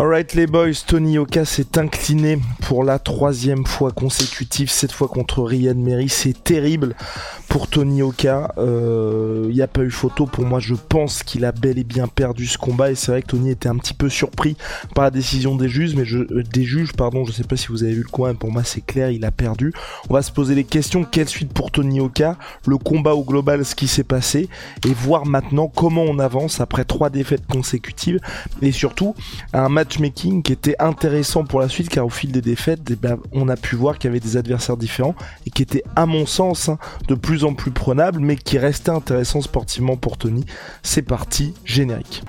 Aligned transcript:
Alright 0.00 0.32
les 0.32 0.46
boys, 0.46 0.72
Tony 0.86 1.18
Oka 1.18 1.44
s'est 1.44 1.76
incliné 1.76 2.38
pour 2.62 2.84
la 2.84 2.98
troisième 2.98 3.66
fois 3.66 3.90
consécutive, 3.90 4.70
cette 4.70 4.92
fois 4.92 5.08
contre 5.08 5.42
Ryan 5.42 5.74
Mary, 5.74 6.08
c'est 6.08 6.42
terrible 6.42 6.94
pour 7.50 7.66
Tony 7.66 8.00
Oka, 8.00 8.52
il 8.56 8.62
euh, 8.62 9.52
n'y 9.52 9.60
a 9.60 9.66
pas 9.66 9.82
eu 9.82 9.90
photo, 9.90 10.24
pour 10.24 10.44
moi 10.44 10.60
je 10.60 10.76
pense 10.76 11.24
qu'il 11.24 11.44
a 11.44 11.50
bel 11.50 11.78
et 11.78 11.84
bien 11.84 12.06
perdu 12.06 12.46
ce 12.46 12.56
combat. 12.56 12.92
Et 12.92 12.94
c'est 12.94 13.10
vrai 13.10 13.22
que 13.22 13.26
Tony 13.26 13.50
était 13.50 13.68
un 13.68 13.76
petit 13.76 13.92
peu 13.92 14.08
surpris 14.08 14.56
par 14.94 15.02
la 15.02 15.10
décision 15.10 15.56
des 15.56 15.68
juges, 15.68 15.96
mais 15.96 16.04
je, 16.04 16.18
euh, 16.18 16.44
des 16.44 16.62
juges, 16.62 16.92
pardon, 16.92 17.24
je 17.24 17.32
sais 17.32 17.42
pas 17.42 17.56
si 17.56 17.66
vous 17.66 17.82
avez 17.82 17.92
vu 17.92 18.02
le 18.02 18.08
coin, 18.08 18.34
pour 18.34 18.52
moi 18.52 18.62
c'est 18.62 18.80
clair, 18.80 19.10
il 19.10 19.24
a 19.24 19.32
perdu. 19.32 19.74
On 20.08 20.14
va 20.14 20.22
se 20.22 20.30
poser 20.30 20.54
les 20.54 20.62
questions, 20.62 21.02
quelle 21.02 21.28
suite 21.28 21.52
pour 21.52 21.72
Tony 21.72 22.00
Oka, 22.00 22.38
le 22.66 22.78
combat 22.78 23.16
au 23.16 23.24
global, 23.24 23.64
ce 23.64 23.74
qui 23.74 23.88
s'est 23.88 24.04
passé, 24.04 24.48
et 24.86 24.94
voir 24.94 25.26
maintenant 25.26 25.66
comment 25.66 26.04
on 26.04 26.20
avance 26.20 26.60
après 26.60 26.84
trois 26.84 27.10
défaites 27.10 27.46
consécutives, 27.48 28.20
et 28.62 28.70
surtout 28.70 29.16
un 29.52 29.68
matchmaking 29.90 30.42
qui 30.42 30.52
était 30.52 30.76
intéressant 30.78 31.44
pour 31.44 31.60
la 31.60 31.68
suite, 31.68 31.88
car 31.88 32.06
au 32.06 32.10
fil 32.10 32.30
des 32.30 32.40
défaites, 32.40 32.80
eh 32.90 32.96
ben, 32.96 33.18
on 33.32 33.48
a 33.48 33.56
pu 33.56 33.74
voir 33.76 33.98
qu'il 33.98 34.08
y 34.08 34.10
avait 34.12 34.20
des 34.20 34.36
adversaires 34.36 34.76
différents, 34.76 35.14
et 35.46 35.50
qui 35.50 35.62
était 35.62 35.82
à 35.96 36.06
mon 36.06 36.26
sens 36.26 36.68
hein, 36.68 36.78
de 37.08 37.14
plus 37.14 37.44
en 37.44 37.54
plus 37.54 37.72
prenable, 37.72 38.20
mais 38.20 38.36
qui 38.36 38.58
restait 38.58 38.90
intéressant 38.90 39.40
sportivement 39.40 39.96
pour 39.96 40.16
Tony. 40.16 40.44
C'est 40.82 41.02
parti, 41.02 41.54
générique. 41.64 42.22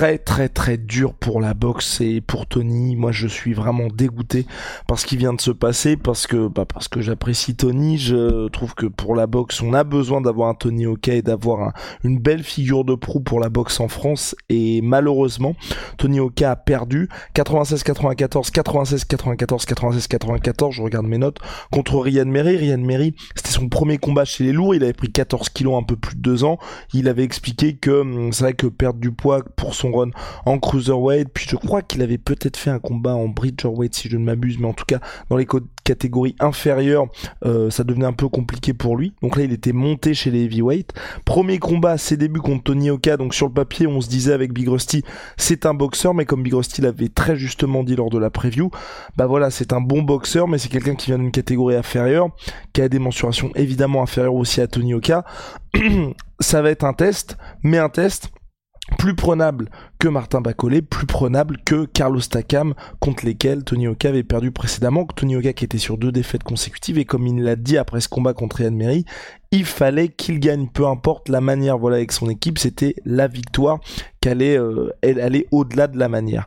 Très 0.00 0.16
très 0.16 0.48
très 0.48 0.78
dur 0.78 1.12
pour 1.12 1.42
la 1.42 1.52
boxe 1.52 2.00
et 2.00 2.22
pour 2.22 2.46
Tony. 2.46 2.96
Moi 2.96 3.12
je 3.12 3.26
suis 3.26 3.52
vraiment 3.52 3.88
dégoûté 3.94 4.46
par 4.86 4.98
ce 4.98 5.04
qui 5.04 5.18
vient 5.18 5.34
de 5.34 5.40
se 5.42 5.50
passer 5.50 5.98
parce 5.98 6.26
que 6.26 6.48
bah, 6.48 6.64
parce 6.64 6.88
que 6.88 7.02
j'apprécie 7.02 7.54
Tony. 7.54 7.98
Je 7.98 8.48
trouve 8.48 8.74
que 8.74 8.86
pour 8.86 9.14
la 9.14 9.26
boxe 9.26 9.60
on 9.60 9.74
a 9.74 9.84
besoin 9.84 10.22
d'avoir 10.22 10.48
un 10.48 10.54
Tony 10.54 10.86
OK 10.86 11.08
et 11.08 11.20
d'avoir 11.20 11.74
une 12.02 12.18
belle 12.18 12.42
figure 12.42 12.86
de 12.86 12.94
proue 12.94 13.20
pour 13.20 13.40
la 13.40 13.50
boxe 13.50 13.78
en 13.78 13.88
France 13.88 14.34
et 14.48 14.80
malheureusement 14.80 15.54
Tony 15.98 16.18
OK 16.18 16.40
a 16.40 16.56
perdu 16.56 17.10
96-94, 17.34 18.52
96-94, 18.52 19.66
96-94. 19.66 20.72
Je 20.72 20.80
regarde 20.80 21.04
mes 21.04 21.18
notes 21.18 21.40
contre 21.70 21.98
Ryan 21.98 22.24
Merry. 22.24 22.56
Ryan 22.56 22.78
Merry 22.78 23.14
c'était 23.36 23.50
son 23.50 23.68
premier 23.68 23.98
combat 23.98 24.24
chez 24.24 24.44
les 24.44 24.52
lourds. 24.52 24.74
Il 24.74 24.82
avait 24.82 24.94
pris 24.94 25.12
14 25.12 25.50
kilos 25.50 25.78
un 25.78 25.84
peu 25.84 25.96
plus 25.96 26.16
de 26.16 26.22
deux 26.22 26.42
ans. 26.42 26.58
Il 26.94 27.06
avait 27.06 27.24
expliqué 27.24 27.76
que 27.76 28.00
hum, 28.00 28.32
c'est 28.32 28.44
vrai 28.44 28.54
que 28.54 28.66
perdre 28.66 28.98
du 28.98 29.12
poids 29.12 29.42
pour 29.56 29.74
son 29.74 29.89
run 29.94 30.10
en 30.46 30.58
cruiserweight. 30.58 31.28
Puis 31.32 31.46
je 31.48 31.56
crois 31.56 31.82
qu'il 31.82 32.02
avait 32.02 32.18
peut-être 32.18 32.56
fait 32.56 32.70
un 32.70 32.78
combat 32.78 33.14
en 33.14 33.28
bridgerweight 33.28 33.94
si 33.94 34.08
je 34.08 34.16
ne 34.16 34.24
m'abuse, 34.24 34.58
mais 34.58 34.68
en 34.68 34.72
tout 34.72 34.84
cas 34.86 35.00
dans 35.28 35.36
les 35.36 35.46
catégories 35.84 36.36
inférieures, 36.40 37.06
euh, 37.44 37.70
ça 37.70 37.84
devenait 37.84 38.06
un 38.06 38.12
peu 38.12 38.28
compliqué 38.28 38.72
pour 38.74 38.96
lui. 38.96 39.12
Donc 39.22 39.36
là, 39.36 39.42
il 39.42 39.52
était 39.52 39.72
monté 39.72 40.14
chez 40.14 40.30
les 40.30 40.44
heavyweight. 40.44 40.92
Premier 41.24 41.58
combat, 41.58 41.98
ses 41.98 42.16
débuts 42.16 42.40
contre 42.40 42.64
Tony 42.64 42.90
Oka. 42.90 43.16
Donc 43.16 43.34
sur 43.34 43.46
le 43.46 43.52
papier, 43.52 43.86
on 43.86 44.00
se 44.00 44.08
disait 44.08 44.32
avec 44.32 44.52
Big 44.52 44.68
Rusty, 44.68 45.02
c'est 45.36 45.66
un 45.66 45.74
boxeur, 45.74 46.14
mais 46.14 46.24
comme 46.24 46.42
Big 46.42 46.54
Rusty 46.54 46.80
l'avait 46.80 47.08
très 47.08 47.36
justement 47.36 47.82
dit 47.82 47.96
lors 47.96 48.10
de 48.10 48.18
la 48.18 48.30
preview, 48.30 48.70
bah 49.16 49.26
voilà, 49.26 49.50
c'est 49.50 49.72
un 49.72 49.80
bon 49.80 50.02
boxeur, 50.02 50.48
mais 50.48 50.58
c'est 50.58 50.68
quelqu'un 50.68 50.94
qui 50.94 51.06
vient 51.06 51.18
d'une 51.18 51.30
catégorie 51.30 51.76
inférieure, 51.76 52.28
qui 52.72 52.82
a 52.82 52.88
des 52.88 52.98
mensurations 52.98 53.50
évidemment 53.54 54.02
inférieures 54.02 54.34
aussi 54.34 54.60
à 54.60 54.66
Tony 54.66 54.94
Oka. 54.94 55.24
ça 56.40 56.62
va 56.62 56.70
être 56.70 56.84
un 56.84 56.92
test, 56.92 57.36
mais 57.62 57.78
un 57.78 57.88
test 57.88 58.30
plus 58.98 59.14
prenable 59.14 59.70
que 59.98 60.08
Martin 60.08 60.40
Bacolé, 60.40 60.82
plus 60.82 61.06
prenable 61.06 61.58
que 61.64 61.84
Carlos 61.86 62.20
Takam, 62.20 62.74
contre 62.98 63.24
lesquels 63.24 63.64
Tony 63.64 63.88
Oka 63.88 64.08
avait 64.08 64.22
perdu 64.22 64.50
précédemment, 64.50 65.06
Tony 65.06 65.36
Oka 65.36 65.52
qui 65.52 65.64
était 65.64 65.78
sur 65.78 65.98
deux 65.98 66.12
défaites 66.12 66.42
consécutives, 66.42 66.98
et 66.98 67.04
comme 67.04 67.26
il 67.26 67.42
l'a 67.42 67.56
dit 67.56 67.78
après 67.78 68.00
ce 68.00 68.08
combat 68.08 68.34
contre 68.34 68.60
Ian 68.60 68.72
Mary, 68.72 69.04
il 69.52 69.64
fallait 69.64 70.08
qu'il 70.08 70.38
gagne, 70.40 70.68
peu 70.68 70.86
importe 70.86 71.28
la 71.28 71.40
manière, 71.40 71.78
voilà, 71.78 71.96
avec 71.96 72.12
son 72.12 72.30
équipe, 72.30 72.58
c'était 72.58 72.94
la 73.04 73.26
victoire 73.26 73.80
qu'elle 74.20 74.42
euh, 74.42 74.90
allait 75.02 75.46
au-delà 75.50 75.86
de 75.86 75.98
la 75.98 76.08
manière. 76.08 76.46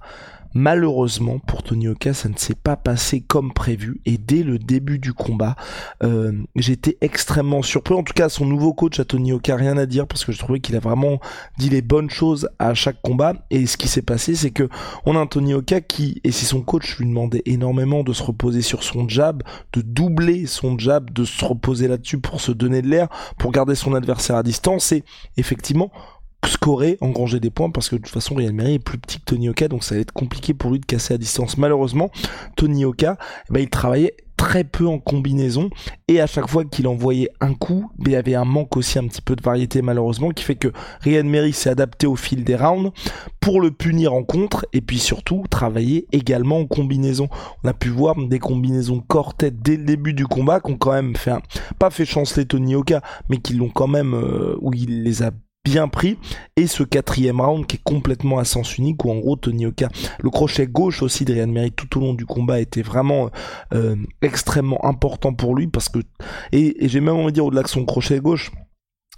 Malheureusement 0.54 1.40
pour 1.40 1.64
Tony 1.64 1.88
Oka, 1.88 2.14
ça 2.14 2.30
ne 2.30 2.38
s'est 2.38 2.56
pas 2.56 2.76
passé 2.76 3.22
comme 3.22 3.54
prévu 3.54 4.00
et 4.06 4.18
dès 4.18 4.44
le 4.44 4.60
début 4.60 5.00
du 5.00 5.12
combat, 5.12 5.56
euh, 6.04 6.32
j'étais 6.56 6.98
extrêmement 7.02 7.64
surpris. 7.64 7.96
En 7.96 8.04
tout 8.04 8.14
cas, 8.14 8.30
son 8.30 8.46
nouveau 8.46 8.74
coach 8.74 9.00
à 9.00 9.06
Tony 9.06 9.34
Oka, 9.34 9.56
rien 9.56 9.78
à 9.78 9.86
dire 9.86 10.08
parce 10.08 10.26
que 10.26 10.32
je 10.32 10.38
trouvais 10.38 10.60
qu'il 10.60 10.76
a 10.76 10.80
vraiment 10.80 11.20
dit 11.58 11.70
les 11.70 11.82
bonnes 11.82 12.10
choses 12.10 12.50
à 12.60 12.74
chaque 12.76 13.02
combat. 13.02 13.34
Et 13.50 13.66
ce 13.66 13.78
qui 13.78 13.88
s'est 13.88 14.04
passé, 14.04 14.36
c'est 14.36 14.52
que 14.52 14.70
on 15.06 15.16
a 15.16 15.20
un 15.20 15.28
Tony 15.28 15.56
Oka 15.56 15.82
qui, 15.82 16.22
et 16.24 16.32
si 16.32 16.46
son 16.46 16.62
coach 16.62 16.98
lui 16.98 17.08
demandait 17.08 17.42
énormément 17.46 18.04
de 18.04 18.14
se 18.14 18.22
reposer 18.22 18.62
sur 18.62 18.84
son 18.84 19.08
jab, 19.10 19.42
de 19.74 19.82
doubler 19.82 20.46
son 20.46 20.78
jab, 20.78 21.12
de 21.12 21.24
se 21.24 21.44
reposer 21.44 21.88
là-dessus 21.88 22.20
pour 22.20 22.42
se 22.42 22.52
donner 22.52 22.82
de 22.82 22.88
l'air, 22.88 23.08
pour 23.38 23.52
garder 23.52 23.76
son 23.76 23.96
adversaire 23.96 24.36
à 24.36 24.44
distance. 24.44 24.92
Et 24.92 25.04
effectivement, 25.38 25.92
scorer, 26.48 26.98
engranger 27.02 27.40
des 27.40 27.50
points 27.50 27.70
parce 27.70 27.90
que 27.90 27.96
de 27.96 28.02
toute 28.02 28.14
façon 28.14 28.36
Real 28.36 28.54
Mary 28.54 28.76
est 28.76 28.80
plus 28.80 28.98
petit 28.98 29.20
que 29.20 29.26
Tony 29.26 29.50
Oka 29.50 29.68
donc 29.68 29.84
ça 29.84 29.96
va 29.96 30.02
être 30.02 30.12
compliqué 30.12 30.54
pour 30.54 30.72
lui 30.72 30.80
de 30.80 30.86
casser 30.86 31.14
à 31.14 31.18
distance. 31.18 31.58
Malheureusement, 31.58 32.12
Tony 32.56 32.86
Oka, 32.86 33.18
eh 33.50 33.54
ben, 33.54 33.60
il 33.62 33.70
travaillait 33.70 34.16
très 34.44 34.66
peu 34.66 34.88
en 34.88 35.00
combinaison 35.00 35.70
et 36.10 36.20
à 36.20 36.28
chaque 36.28 36.50
fois 36.50 36.66
qu'il 36.66 36.88
envoyait 36.88 37.30
un 37.40 37.54
coup, 37.54 37.90
il 38.06 38.12
y 38.12 38.16
avait 38.16 38.36
un 38.36 38.44
manque 38.44 38.76
aussi 38.76 39.00
un 39.00 39.08
petit 39.08 39.22
peu 39.22 39.38
de 39.38 39.42
variété 39.42 39.82
malheureusement 39.82 40.32
qui 40.32 40.44
fait 40.44 40.56
que 40.56 40.68
Ryan 41.02 41.24
Mary 41.24 41.54
s'est 41.54 41.70
adapté 41.70 42.08
au 42.08 42.18
fil 42.18 42.44
des 42.44 42.58
rounds 42.58 42.92
pour 43.40 43.62
le 43.62 43.72
punir 43.72 44.14
en 44.14 44.24
contre 44.24 44.66
et 44.74 44.82
puis 44.82 45.00
surtout 45.00 45.44
travailler 45.50 46.08
également 46.12 46.60
en 46.60 46.66
combinaison. 46.66 47.30
On 47.64 47.70
a 47.70 47.74
pu 47.74 47.88
voir 47.88 48.16
des 48.16 48.40
combinaisons 48.40 49.00
corps-tête 49.00 49.62
dès 49.62 49.78
le 49.78 49.86
début 49.86 50.14
du 50.14 50.28
combat 50.28 50.60
qui 50.60 50.72
ont 50.72 50.78
quand 50.78 50.92
même 50.92 51.16
fait 51.16 51.32
pas 51.80 51.90
fait 51.90 52.06
chanceler 52.06 52.46
Tony 52.46 52.76
Oka 52.76 53.02
mais 53.30 53.38
qui 53.38 53.54
l'ont 53.54 53.70
quand 53.70 53.88
même 53.88 54.14
euh, 54.14 54.58
où 54.60 54.74
il 54.74 55.04
les 55.04 55.24
a 55.24 55.32
bien 55.64 55.88
pris. 55.88 56.18
Et 56.56 56.68
ce 56.68 56.84
quatrième 56.84 57.40
round 57.40 57.66
qui 57.66 57.78
est 57.78 57.84
complètement 57.84 58.40
à 58.40 58.44
sens 58.44 58.78
unique 58.78 59.06
où 59.06 59.12
en 59.12 59.18
gros 59.18 59.36
Tony 59.36 59.66
Oka 59.66 59.90
le 60.20 60.30
crochet 60.30 60.68
gauche 60.68 61.02
aussi 61.02 61.26
de 61.26 61.34
Ryan 61.34 61.70
tout 61.76 61.98
au 61.98 62.02
long 62.02 62.14
du 62.14 62.26
combat 62.26 62.60
était 62.60 62.82
vraiment 62.82 63.30
euh, 63.74 63.96
extrêmement 64.22 64.84
important 64.86 65.34
pour 65.34 65.56
lui 65.56 65.68
parce 65.68 65.90
que 65.90 66.00
et, 66.52 66.84
et 66.84 66.90
j'ai 66.90 67.00
même 67.00 67.16
envie 67.16 67.28
de 67.28 67.32
dire 67.32 67.46
au-delà 67.46 67.64
de 67.64 67.68
son 67.68 67.86
crochet 67.86 68.20
gauche 68.20 68.52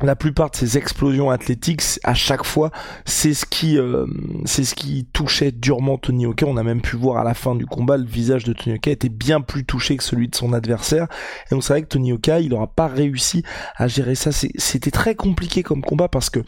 la 0.01 0.15
plupart 0.17 0.51
de 0.51 0.57
ces 0.57 0.77
explosions 0.77 1.29
athlétiques, 1.29 1.81
à 2.03 2.13
chaque 2.13 2.43
fois, 2.43 2.71
c'est 3.05 3.33
ce 3.33 3.45
qui, 3.45 3.77
euh, 3.77 4.05
c'est 4.43 4.65
ce 4.65 4.75
qui 4.75 5.05
touchait 5.13 5.53
durement 5.53 5.97
Tony 5.97 6.25
Oka. 6.25 6.45
On 6.45 6.57
a 6.57 6.63
même 6.63 6.81
pu 6.81 6.97
voir 6.97 7.17
à 7.17 7.23
la 7.23 7.33
fin 7.33 7.55
du 7.55 7.65
combat, 7.65 7.95
le 7.95 8.05
visage 8.05 8.43
de 8.43 8.51
Tony 8.51 8.75
Oka 8.75 8.91
était 8.91 9.09
bien 9.09 9.39
plus 9.39 9.63
touché 9.63 9.95
que 9.95 10.03
celui 10.03 10.27
de 10.27 10.35
son 10.35 10.51
adversaire. 10.51 11.07
Et 11.49 11.55
on 11.55 11.61
savait 11.61 11.81
que 11.81 11.87
Tony 11.87 12.11
Oka, 12.11 12.41
il 12.41 12.49
n'aura 12.49 12.67
pas 12.67 12.87
réussi 12.87 13.43
à 13.77 13.87
gérer 13.87 14.15
ça. 14.15 14.31
C'était 14.33 14.91
très 14.91 15.15
compliqué 15.15 15.63
comme 15.63 15.81
combat 15.81 16.09
parce 16.09 16.29
que, 16.29 16.41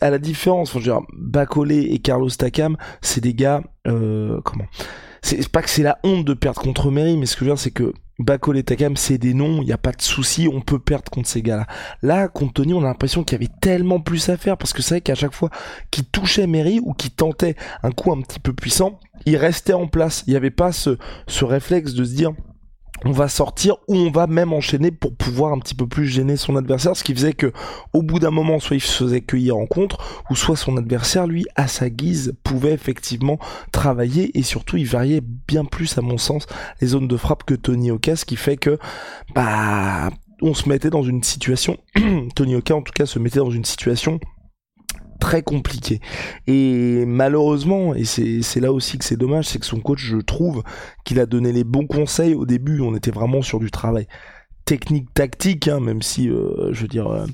à 0.00 0.10
la 0.10 0.18
différence, 0.18 0.70
enfin, 0.70 0.78
je 0.78 0.84
dire, 0.84 1.00
Bacolé 1.18 1.80
et 1.90 1.98
Carlos 1.98 2.30
Takam, 2.30 2.76
c'est 3.00 3.20
des 3.20 3.34
gars, 3.34 3.62
euh, 3.88 4.40
comment? 4.44 4.66
C'est 5.22 5.48
pas 5.48 5.62
que 5.62 5.70
c'est 5.70 5.82
la 5.82 5.98
honte 6.04 6.24
de 6.24 6.34
perdre 6.34 6.60
contre 6.60 6.92
Mary, 6.92 7.16
mais 7.16 7.26
ce 7.26 7.34
que 7.34 7.40
je 7.40 7.44
veux 7.46 7.50
dire, 7.56 7.60
c'est 7.60 7.72
que 7.72 7.92
Bacol 8.18 8.56
et 8.56 8.62
Takam, 8.62 8.96
c'est 8.96 9.18
des 9.18 9.34
noms, 9.34 9.60
il 9.60 9.66
n'y 9.66 9.72
a 9.72 9.78
pas 9.78 9.92
de 9.92 10.00
souci, 10.00 10.48
on 10.50 10.60
peut 10.60 10.78
perdre 10.78 11.10
contre 11.10 11.28
ces 11.28 11.42
gars-là. 11.42 11.66
Là, 12.02 12.28
contre 12.28 12.54
Tony, 12.54 12.72
on 12.72 12.82
a 12.82 12.86
l'impression 12.86 13.24
qu'il 13.24 13.38
y 13.38 13.44
avait 13.44 13.52
tellement 13.60 14.00
plus 14.00 14.28
à 14.30 14.36
faire, 14.36 14.56
parce 14.56 14.72
que 14.72 14.80
c'est 14.80 14.94
vrai 14.94 15.00
qu'à 15.02 15.14
chaque 15.14 15.34
fois 15.34 15.50
qu'il 15.90 16.04
touchait 16.04 16.46
Mary 16.46 16.80
ou 16.82 16.94
qu'il 16.94 17.10
tentait 17.10 17.56
un 17.82 17.90
coup 17.90 18.12
un 18.12 18.22
petit 18.22 18.40
peu 18.40 18.54
puissant, 18.54 18.98
il 19.26 19.36
restait 19.36 19.74
en 19.74 19.86
place. 19.86 20.24
Il 20.26 20.30
n'y 20.30 20.36
avait 20.36 20.50
pas 20.50 20.72
ce, 20.72 20.98
ce 21.26 21.44
réflexe 21.44 21.92
de 21.92 22.04
se 22.04 22.14
dire, 22.14 22.32
on 23.04 23.12
va 23.12 23.28
sortir 23.28 23.76
ou 23.88 23.96
on 23.96 24.10
va 24.10 24.26
même 24.26 24.52
enchaîner 24.52 24.90
pour 24.90 25.14
pouvoir 25.14 25.52
un 25.52 25.58
petit 25.58 25.74
peu 25.74 25.86
plus 25.86 26.06
gêner 26.06 26.36
son 26.36 26.56
adversaire, 26.56 26.96
ce 26.96 27.04
qui 27.04 27.14
faisait 27.14 27.32
que 27.32 27.52
au 27.92 28.02
bout 28.02 28.18
d'un 28.18 28.30
moment, 28.30 28.58
soit 28.58 28.76
il 28.76 28.80
se 28.80 29.04
faisait 29.04 29.20
cueillir 29.20 29.56
en 29.56 29.66
contre, 29.66 30.24
ou 30.30 30.36
soit 30.36 30.56
son 30.56 30.76
adversaire, 30.76 31.26
lui, 31.26 31.46
à 31.54 31.68
sa 31.68 31.90
guise, 31.90 32.34
pouvait 32.42 32.72
effectivement 32.72 33.38
travailler 33.72 34.36
et 34.38 34.42
surtout 34.42 34.76
il 34.76 34.86
variait 34.86 35.22
bien 35.22 35.64
plus, 35.64 35.98
à 35.98 36.02
mon 36.02 36.18
sens, 36.18 36.46
les 36.80 36.88
zones 36.88 37.08
de 37.08 37.16
frappe 37.16 37.44
que 37.44 37.54
Tony 37.54 37.90
Oka, 37.90 38.16
ce 38.16 38.24
qui 38.24 38.36
fait 38.36 38.56
que 38.56 38.78
bah 39.34 40.10
on 40.42 40.52
se 40.52 40.68
mettait 40.68 40.90
dans 40.90 41.02
une 41.02 41.22
situation, 41.22 41.78
Tony 42.34 42.56
Oka 42.56 42.74
en 42.74 42.82
tout 42.82 42.92
cas 42.92 43.06
se 43.06 43.18
mettait 43.18 43.38
dans 43.38 43.50
une 43.50 43.64
situation 43.64 44.20
très 45.26 45.42
compliqué. 45.42 46.00
Et 46.46 47.04
malheureusement, 47.04 47.96
et 47.96 48.04
c'est 48.04 48.60
là 48.60 48.72
aussi 48.72 48.96
que 48.96 49.04
c'est 49.04 49.16
dommage, 49.16 49.46
c'est 49.48 49.58
que 49.58 49.66
son 49.66 49.80
coach, 49.80 49.98
je 49.98 50.18
trouve 50.18 50.62
qu'il 51.04 51.18
a 51.18 51.26
donné 51.26 51.50
les 51.50 51.64
bons 51.64 51.88
conseils 51.88 52.34
au 52.34 52.46
début. 52.46 52.80
On 52.80 52.94
était 52.94 53.10
vraiment 53.10 53.42
sur 53.42 53.58
du 53.58 53.72
travail 53.72 54.06
technique 54.64 55.12
tactique 55.14 55.68
hein, 55.68 55.78
même 55.78 56.02
si 56.02 56.28
euh, 56.28 56.72
je 56.72 56.82
veux 56.82 56.88
dire 56.88 57.06
euh, 57.06 57.24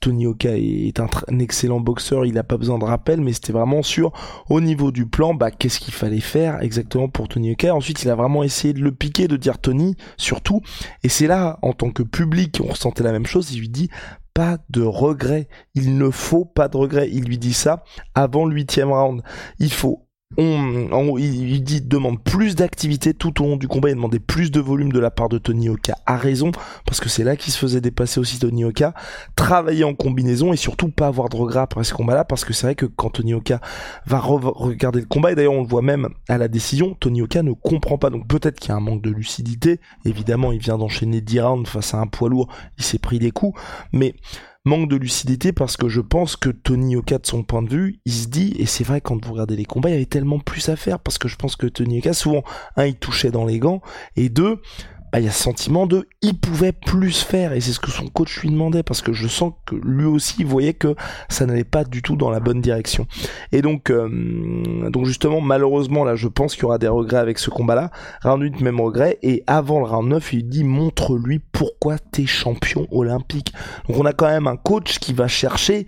Tony 0.00 0.26
Oka 0.26 0.56
est 0.56 1.00
un, 1.00 1.08
excellent 1.38 1.80
boxeur, 1.80 2.24
il 2.24 2.34
n'a 2.34 2.44
pas 2.44 2.56
besoin 2.56 2.78
de 2.78 2.84
rappel, 2.84 3.20
mais 3.20 3.32
c'était 3.32 3.52
vraiment 3.52 3.82
sur 3.82 4.12
au 4.50 4.60
niveau 4.60 4.92
du 4.92 5.06
plan, 5.06 5.34
bah 5.34 5.50
qu'est-ce 5.50 5.80
qu'il 5.80 5.94
fallait 5.94 6.20
faire 6.20 6.62
exactement 6.62 7.08
pour 7.08 7.28
Tony 7.28 7.52
Oka. 7.52 7.74
Ensuite, 7.74 8.02
il 8.02 8.10
a 8.10 8.14
vraiment 8.14 8.44
essayé 8.44 8.74
de 8.74 8.80
le 8.80 8.92
piquer, 8.92 9.26
de 9.26 9.36
dire 9.36 9.58
Tony, 9.58 9.96
surtout. 10.16 10.60
Et 11.02 11.08
c'est 11.08 11.26
là, 11.26 11.58
en 11.62 11.72
tant 11.72 11.90
que 11.90 12.02
public, 12.02 12.60
on 12.62 12.68
ressentait 12.68 13.02
la 13.02 13.12
même 13.12 13.26
chose. 13.26 13.52
Il 13.52 13.60
lui 13.60 13.68
dit 13.68 13.90
pas 14.38 14.58
de 14.70 14.82
regret. 14.82 15.48
Il 15.74 15.98
ne 15.98 16.10
faut 16.10 16.44
pas 16.44 16.68
de 16.68 16.76
regret. 16.76 17.08
Il 17.10 17.24
lui 17.24 17.38
dit 17.38 17.52
ça 17.52 17.82
avant 18.14 18.44
le 18.44 18.54
huitième 18.54 18.92
round. 18.92 19.20
Il 19.58 19.72
faut 19.72 20.07
on, 20.36 21.16
il, 21.18 21.62
dit 21.64 21.80
demande 21.80 22.22
plus 22.22 22.54
d'activité 22.54 23.14
tout 23.14 23.42
au 23.42 23.46
long 23.46 23.56
du 23.56 23.66
combat, 23.66 23.88
il 23.88 23.94
demandait 23.94 24.18
plus 24.18 24.50
de 24.50 24.60
volume 24.60 24.92
de 24.92 24.98
la 24.98 25.10
part 25.10 25.28
de 25.28 25.38
Tony 25.38 25.68
Oka. 25.68 25.96
A 26.06 26.16
raison, 26.16 26.52
parce 26.84 27.00
que 27.00 27.08
c'est 27.08 27.24
là 27.24 27.34
qu'il 27.36 27.52
se 27.52 27.58
faisait 27.58 27.80
dépasser 27.80 28.20
aussi 28.20 28.38
Tony 28.38 28.64
Oka. 28.64 28.94
Travailler 29.36 29.84
en 29.84 29.94
combinaison 29.94 30.52
et 30.52 30.56
surtout 30.56 30.90
pas 30.90 31.06
avoir 31.06 31.28
de 31.28 31.36
regrets 31.36 31.60
après 31.60 31.82
ce 31.82 31.94
combat-là, 31.94 32.24
parce 32.24 32.44
que 32.44 32.52
c'est 32.52 32.66
vrai 32.66 32.74
que 32.74 32.86
quand 32.86 33.10
Tony 33.10 33.34
Oka 33.34 33.60
va 34.06 34.18
regarder 34.20 35.00
le 35.00 35.06
combat, 35.06 35.32
et 35.32 35.34
d'ailleurs 35.34 35.54
on 35.54 35.62
le 35.62 35.68
voit 35.68 35.82
même 35.82 36.08
à 36.28 36.38
la 36.38 36.48
décision, 36.48 36.94
Tony 37.00 37.22
Oka 37.22 37.42
ne 37.42 37.52
comprend 37.52 37.98
pas. 37.98 38.10
Donc 38.10 38.28
peut-être 38.28 38.60
qu'il 38.60 38.68
y 38.68 38.72
a 38.72 38.76
un 38.76 38.80
manque 38.80 39.02
de 39.02 39.10
lucidité. 39.10 39.80
Évidemment, 40.04 40.52
il 40.52 40.60
vient 40.60 40.78
d'enchaîner 40.78 41.20
10 41.20 41.40
rounds 41.40 41.68
face 41.68 41.94
à 41.94 41.98
un 41.98 42.06
poids 42.06 42.28
lourd, 42.28 42.48
il 42.76 42.84
s'est 42.84 42.98
pris 42.98 43.18
des 43.18 43.30
coups, 43.30 43.58
mais 43.92 44.14
manque 44.64 44.88
de 44.88 44.96
lucidité 44.96 45.52
parce 45.52 45.76
que 45.76 45.88
je 45.88 46.00
pense 46.00 46.36
que 46.36 46.50
Tony 46.50 46.96
Oka 46.96 47.18
de 47.18 47.26
son 47.26 47.42
point 47.42 47.62
de 47.62 47.70
vue, 47.70 48.00
il 48.04 48.12
se 48.12 48.28
dit, 48.28 48.54
et 48.58 48.66
c'est 48.66 48.84
vrai 48.84 49.00
quand 49.00 49.24
vous 49.24 49.32
regardez 49.32 49.56
les 49.56 49.64
combats, 49.64 49.88
il 49.88 49.92
y 49.92 49.96
avait 49.96 50.06
tellement 50.06 50.38
plus 50.38 50.68
à 50.68 50.76
faire 50.76 51.00
parce 51.00 51.18
que 51.18 51.28
je 51.28 51.36
pense 51.36 51.56
que 51.56 51.66
Tony 51.66 51.98
Oka, 51.98 52.12
souvent, 52.12 52.42
un, 52.76 52.86
il 52.86 52.96
touchait 52.96 53.30
dans 53.30 53.46
les 53.46 53.58
gants, 53.58 53.80
et 54.16 54.28
deux, 54.28 54.60
bah, 55.12 55.20
il 55.20 55.24
y 55.24 55.28
a 55.28 55.32
ce 55.32 55.42
sentiment 55.42 55.86
de 55.86 56.06
il 56.22 56.38
pouvait 56.38 56.72
plus 56.72 57.22
faire. 57.22 57.52
Et 57.52 57.60
c'est 57.60 57.72
ce 57.72 57.80
que 57.80 57.90
son 57.90 58.08
coach 58.08 58.40
lui 58.40 58.50
demandait 58.50 58.82
parce 58.82 59.02
que 59.02 59.12
je 59.12 59.28
sens 59.28 59.52
que 59.66 59.76
lui 59.76 60.04
aussi 60.04 60.44
voyait 60.44 60.74
que 60.74 60.94
ça 61.28 61.46
n'allait 61.46 61.64
pas 61.64 61.84
du 61.84 62.02
tout 62.02 62.16
dans 62.16 62.30
la 62.30 62.40
bonne 62.40 62.60
direction. 62.60 63.06
Et 63.52 63.62
donc 63.62 63.90
euh, 63.90 64.90
donc 64.90 65.06
justement 65.06 65.40
malheureusement 65.40 66.04
là 66.04 66.14
je 66.14 66.28
pense 66.28 66.54
qu'il 66.54 66.62
y 66.62 66.66
aura 66.66 66.78
des 66.78 66.88
regrets 66.88 67.18
avec 67.18 67.38
ce 67.38 67.50
combat 67.50 67.74
là 67.74 67.90
round 68.22 68.42
8 68.42 68.60
même 68.60 68.80
regret. 68.80 69.18
Et 69.22 69.44
avant 69.46 69.80
le 69.80 69.86
round 69.86 70.08
9 70.08 70.32
il 70.32 70.48
dit 70.48 70.64
montre 70.64 71.16
lui 71.16 71.38
pourquoi 71.38 71.98
t'es 71.98 72.26
champion 72.26 72.86
olympique. 72.90 73.52
Donc 73.88 73.98
on 73.98 74.04
a 74.04 74.12
quand 74.12 74.28
même 74.28 74.46
un 74.46 74.56
coach 74.56 74.98
qui 74.98 75.12
va 75.12 75.28
chercher 75.28 75.86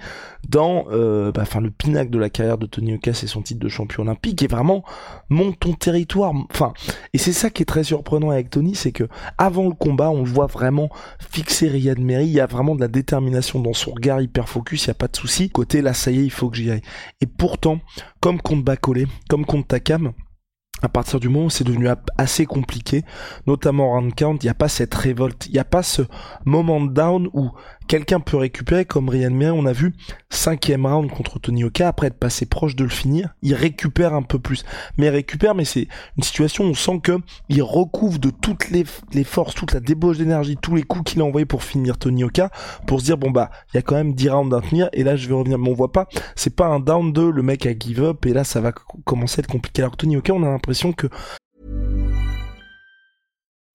dans 0.49 0.87
euh, 0.91 1.33
bah, 1.33 1.43
enfin 1.43 1.61
le 1.61 1.71
pinacle 1.71 2.11
de 2.11 2.19
la 2.19 2.31
carrière 2.31 2.59
de 2.59 2.67
Tony 2.67 2.95
Oka 2.95 3.13
c'est 3.15 3.27
son 3.27 3.43
titre 3.43 3.61
de 3.61 3.69
champion 3.69 4.03
olympique 4.03 4.43
et 4.43 4.47
vraiment 4.47 4.85
monte 5.29 5.61
ton 5.61 5.73
territoire. 5.75 6.33
Enfin 6.51 6.73
et 7.13 7.19
c'est 7.19 7.33
ça 7.33 7.51
qui 7.51 7.63
est 7.63 7.67
très 7.67 7.85
surprenant 7.85 8.31
avec 8.31 8.51
Tony 8.51 8.75
c'est 8.75 8.93
que 8.93 9.05
avant 9.39 9.69
le 9.69 9.75
combat 9.75 10.11
on 10.11 10.23
le 10.23 10.31
voit 10.31 10.47
vraiment 10.47 10.91
fixer 11.19 11.69
Riyad 11.69 11.99
Meri 11.99 12.27
il 12.27 12.33
y 12.33 12.41
a 12.41 12.47
vraiment 12.47 12.75
de 12.75 12.81
la 12.81 12.89
détermination 12.89 13.61
dans 13.61 13.75
son 13.75 13.93
regard 13.93 14.21
hyper 14.21 14.49
focus 14.49 14.85
il 14.85 14.89
y 14.89 14.91
a 14.91 14.95
pas 14.95 15.09
de 15.09 15.17
souci. 15.17 15.51
Côté 15.51 15.83
là 15.83 15.95
ça 15.95 16.11
y 16.11 16.21
est 16.21 16.25
il 16.25 16.31
faut 16.31 16.51
que 16.51 16.57
j'y 16.57 16.71
aille. 16.71 16.83
Et 17.21 17.27
pourtant 17.27 17.81
comme 18.21 18.41
contre 18.41 18.65
Bacolé 18.65 19.07
comme 19.29 19.45
contre 19.45 19.69
Takam 19.69 20.13
à 20.83 20.89
partir 20.89 21.21
du 21.21 21.29
moment 21.29 21.47
où 21.47 21.51
c'est 21.51 21.65
devenu 21.65 21.89
assez 22.17 22.47
compliqué, 22.47 23.05
notamment 23.47 23.93
en 23.93 24.01
round 24.01 24.15
count, 24.15 24.39
il 24.41 24.47
n'y 24.47 24.51
a 24.51 24.55
pas 24.55 24.69
cette 24.69 24.95
révolte, 24.95 25.47
il 25.47 25.53
n'y 25.53 25.59
a 25.59 25.65
pas 25.65 25.83
ce 25.83 26.03
moment 26.45 26.81
down 26.81 27.29
où 27.33 27.51
quelqu'un 27.91 28.21
peut 28.21 28.37
récupérer, 28.37 28.85
comme 28.85 29.09
Ryan 29.09 29.33
Meyer, 29.33 29.51
on 29.51 29.67
a 29.67 29.73
vu, 29.73 29.93
cinquième 30.29 30.87
round 30.87 31.11
contre 31.11 31.41
Tony 31.41 31.65
Oka, 31.65 31.89
après 31.89 32.07
être 32.07 32.21
passé 32.21 32.47
proche 32.47 32.77
de 32.77 32.85
le 32.85 32.89
finir, 32.89 33.35
il 33.43 33.53
récupère 33.53 34.15
un 34.15 34.23
peu 34.23 34.39
plus. 34.39 34.65
Mais 34.97 35.07
il 35.07 35.09
récupère, 35.09 35.57
mais 35.57 35.65
c'est 35.65 35.89
une 36.17 36.23
situation 36.23 36.67
où 36.67 36.69
on 36.69 36.75
sent 36.75 37.01
que 37.03 37.19
il 37.49 37.65
recouvre 37.65 38.21
de 38.21 38.31
toutes 38.31 38.71
les, 38.71 38.85
forces, 39.25 39.57
toute 39.57 39.73
la 39.73 39.81
débauche 39.81 40.19
d'énergie, 40.19 40.57
tous 40.57 40.77
les 40.77 40.85
coups 40.85 41.11
qu'il 41.11 41.21
a 41.21 41.25
envoyés 41.25 41.47
pour 41.47 41.65
finir 41.65 41.99
Tony 41.99 42.23
Oka, 42.23 42.51
pour 42.87 43.01
se 43.01 43.07
dire, 43.07 43.19
bon 43.19 43.33
bah, 43.33 43.51
il 43.75 43.79
y 43.79 43.81
a 43.81 43.83
quand 43.83 43.97
même 43.97 44.15
10 44.15 44.29
rounds 44.31 44.57
à 44.57 44.61
tenir, 44.61 44.89
et 44.93 45.03
là 45.03 45.17
je 45.17 45.27
vais 45.27 45.35
revenir. 45.35 45.59
Mais 45.59 45.69
on 45.69 45.75
voit 45.75 45.91
pas, 45.91 46.07
c'est 46.37 46.55
pas 46.55 46.67
un 46.67 46.79
down 46.79 47.13
de 47.13 47.23
le 47.23 47.43
mec 47.43 47.67
a 47.67 47.73
give 47.77 48.05
up, 48.05 48.25
et 48.25 48.33
là 48.33 48.45
ça 48.45 48.61
va 48.61 48.71
commencer 48.71 49.41
à 49.41 49.43
être 49.43 49.51
compliqué. 49.51 49.83
Alors 49.83 49.97
Tony 49.97 50.17
Oka, 50.17 50.33
on 50.33 50.45
a 50.45 50.49
l'impression 50.49 50.93
que 50.93 51.09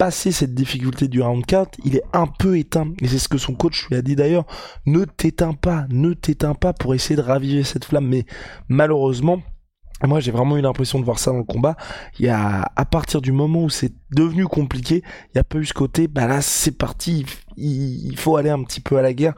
Passer 0.00 0.32
cette 0.32 0.54
difficulté 0.54 1.08
du 1.08 1.20
round 1.20 1.44
4, 1.44 1.78
il 1.84 1.94
est 1.94 2.02
un 2.14 2.26
peu 2.26 2.56
éteint. 2.56 2.90
Et 3.02 3.06
c'est 3.06 3.18
ce 3.18 3.28
que 3.28 3.36
son 3.36 3.52
coach 3.52 3.86
lui 3.90 3.96
a 3.96 4.00
dit 4.00 4.16
d'ailleurs. 4.16 4.46
Ne 4.86 5.04
t'éteins 5.04 5.52
pas, 5.52 5.84
ne 5.90 6.14
t'éteins 6.14 6.54
pas 6.54 6.72
pour 6.72 6.94
essayer 6.94 7.16
de 7.16 7.20
raviver 7.20 7.64
cette 7.64 7.84
flamme. 7.84 8.08
Mais 8.08 8.24
malheureusement, 8.70 9.42
moi, 10.06 10.20
j'ai 10.20 10.30
vraiment 10.30 10.56
eu 10.56 10.62
l'impression 10.62 10.98
de 10.98 11.04
voir 11.04 11.18
ça 11.18 11.30
dans 11.30 11.38
le 11.38 11.44
combat. 11.44 11.76
Il 12.18 12.26
y 12.26 12.28
a, 12.28 12.70
à 12.74 12.84
partir 12.84 13.20
du 13.20 13.32
moment 13.32 13.64
où 13.64 13.70
c'est 13.70 13.92
devenu 14.10 14.46
compliqué, 14.46 15.02
il 15.28 15.30
n'y 15.36 15.40
a 15.40 15.44
pas 15.44 15.58
eu 15.58 15.64
ce 15.64 15.74
côté, 15.74 16.08
bah 16.08 16.26
là, 16.26 16.40
c'est 16.40 16.76
parti, 16.76 17.26
il, 17.56 18.16
faut 18.16 18.36
aller 18.36 18.50
un 18.50 18.62
petit 18.62 18.80
peu 18.80 18.96
à 18.96 19.02
la 19.02 19.12
guerre, 19.12 19.34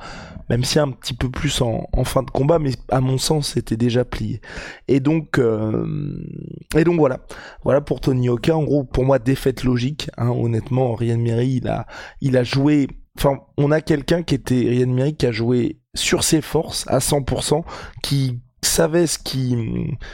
même 0.48 0.64
si 0.64 0.78
un 0.78 0.90
petit 0.90 1.14
peu 1.14 1.28
plus 1.28 1.60
en, 1.62 2.04
fin 2.04 2.22
de 2.22 2.30
combat, 2.30 2.58
mais 2.58 2.72
à 2.90 3.00
mon 3.00 3.18
sens, 3.18 3.54
c'était 3.54 3.76
déjà 3.76 4.04
plié. 4.04 4.40
Et 4.88 5.00
donc, 5.00 5.38
euh, 5.38 6.16
et 6.76 6.84
donc 6.84 6.98
voilà. 6.98 7.20
Voilà 7.64 7.80
pour 7.80 8.00
Tony 8.00 8.28
Oka. 8.28 8.56
En 8.56 8.64
gros, 8.64 8.84
pour 8.84 9.04
moi, 9.04 9.18
défaite 9.18 9.64
logique, 9.64 10.10
hein, 10.16 10.30
honnêtement, 10.30 10.94
Ryan 10.94 11.18
Miri, 11.18 11.60
il 11.62 11.68
a, 11.68 11.86
il 12.20 12.36
a 12.36 12.44
joué, 12.44 12.88
enfin, 13.18 13.40
on 13.56 13.70
a 13.70 13.80
quelqu'un 13.80 14.22
qui 14.22 14.34
était, 14.34 14.68
Ryan 14.68 14.88
Miri, 14.88 15.16
qui 15.16 15.26
a 15.26 15.32
joué 15.32 15.80
sur 15.94 16.24
ses 16.24 16.40
forces 16.40 16.84
à 16.88 16.98
100%, 16.98 17.64
qui 18.02 18.40
savait 18.62 19.06
ce 19.06 19.18
qui, 19.18 19.56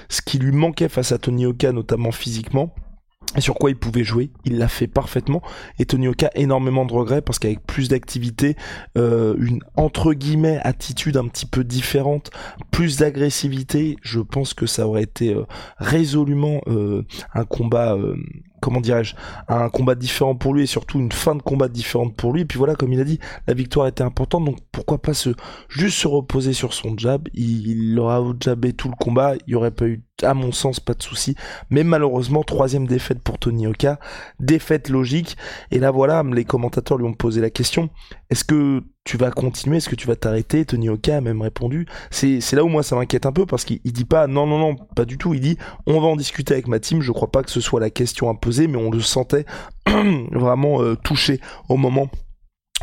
ce 0.09 0.23
qui 0.23 0.39
lui 0.39 0.53
manquait 0.53 0.89
face 0.89 1.13
à 1.13 1.19
Tony 1.19 1.47
Oka, 1.47 1.73
notamment 1.73 2.13
physiquement 2.13 2.75
et 3.37 3.41
sur 3.41 3.55
quoi 3.55 3.71
il 3.71 3.77
pouvait 3.77 4.05
jouer. 4.05 4.31
Il 4.45 4.59
l'a 4.59 4.69
fait 4.69 4.87
parfaitement. 4.87 5.43
Et 5.79 5.85
Tony 5.85 6.09
Oka, 6.09 6.31
énormément 6.35 6.85
de 6.85 6.93
regrets 6.93 7.23
parce 7.23 7.39
qu'avec 7.39 7.65
plus 7.67 7.89
d'activité, 7.89 8.57
euh, 8.97 9.35
une 9.39 9.61
entre 9.77 10.15
guillemets 10.15 10.61
attitude 10.63 11.17
un 11.17 11.29
petit 11.29 11.47
peu 11.47 11.65
différente, 11.65 12.31
plus 12.71 12.97
d'agressivité, 12.97 13.97
je 14.03 14.21
pense 14.21 14.55
que 14.55 14.67
ça 14.67 14.87
aurait 14.87 15.03
été 15.03 15.35
euh, 15.35 15.45
résolument 15.79 16.63
euh, 16.69 17.03
un 17.35 17.45
combat 17.45 17.97
comment 18.61 18.81
dirais-je, 18.81 19.15
un 19.49 19.69
combat 19.69 19.95
différent 19.95 20.35
pour 20.35 20.55
lui 20.55 20.65
et 20.65 20.67
surtout 20.67 20.99
une 20.99 21.13
fin 21.13 21.35
de 21.35 21.43
combat 21.43 21.69
différente 21.69 22.15
pour 22.17 22.33
lui. 22.33 22.43
Et 22.43 22.45
puis 22.45 22.59
voilà, 22.59 22.75
comme 22.75 22.93
il 22.93 23.01
a 23.01 23.05
dit, 23.05 23.19
la 23.47 23.55
victoire 23.55 23.87
était 23.87 24.05
importante, 24.05 24.45
donc 24.45 24.59
pourquoi 24.73 24.99
pas 24.99 25.15
se 25.15 25.31
juste 25.69 25.99
se 25.99 26.09
reposer 26.09 26.53
sur 26.53 26.73
son 26.73 26.97
jab. 26.97 27.29
Il, 27.35 27.67
il 27.69 27.99
aura 27.99 28.23
jabé 28.41 28.73
tout 28.73 28.89
le 28.89 28.97
combat, 28.97 29.35
il 29.47 29.53
y 29.53 29.55
aurait 29.55 29.71
pas 29.71 29.87
eu, 29.87 30.03
à 30.23 30.35
mon 30.35 30.53
sens, 30.53 30.81
pas 30.81 30.95
de 30.95 31.03
souci. 31.03 31.35
Mais 31.71 31.85
malheureusement, 31.85 32.43
troisième 32.43 32.87
défaite 32.87 33.21
pour 33.21 33.39
Tony 33.39 33.67
Oka, 33.67 33.99
défaite 34.41 34.89
logique. 34.89 35.37
Et 35.71 35.79
là 35.79 35.91
voilà, 35.91 36.23
les 36.23 36.45
commentateurs 36.45 36.99
lui 36.99 37.07
ont 37.07 37.15
posé 37.15 37.41
la 37.41 37.51
question 37.51 37.91
est-ce 38.31 38.45
que 38.45 38.83
tu 39.09 39.17
vas 39.17 39.31
continuer 39.31 39.79
Est-ce 39.79 39.89
que 39.89 39.95
tu 39.95 40.07
vas 40.07 40.17
t'arrêter? 40.17 40.67
Tony 40.67 40.91
Oka 40.91 41.17
a 41.17 41.21
même 41.23 41.41
répondu. 41.41 41.87
C'est, 42.11 42.53
là 42.53 42.63
où 42.63 42.69
moi 42.69 42.83
ça 42.83 42.95
m'inquiète 42.95 43.25
un 43.25 43.33
peu 43.33 43.47
parce 43.47 43.65
qu'il 43.65 43.81
dit 43.83 44.05
pas 44.05 44.27
non, 44.27 44.47
non, 44.47 44.59
non, 44.59 44.77
pas 44.77 45.07
du 45.07 45.17
tout. 45.17 45.33
Il 45.33 45.41
dit 45.41 45.57
on 45.87 45.99
va 45.99 46.09
en 46.09 46.17
discuter 46.17 46.53
avec 46.53 46.69
ma 46.69 46.79
team. 46.79 47.01
Je 47.01 47.11
crois 47.11 47.31
pas 47.31 47.43
que 47.43 47.51
ce 47.51 47.63
soit 47.63 47.81
la 47.81 47.89
question 47.89 48.29
à 48.29 48.35
poser, 48.35 48.69
mais 48.69 48.77
on 48.77 48.91
le 48.91 49.01
sentait 49.01 49.47
vraiment 50.31 50.83
euh, 50.83 50.95
touché 50.95 51.41
au 51.71 51.79
moment 51.79 52.11